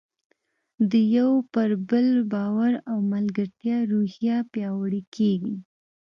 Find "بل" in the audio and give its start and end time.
1.89-2.07